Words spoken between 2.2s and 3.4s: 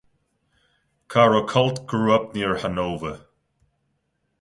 near Hanover.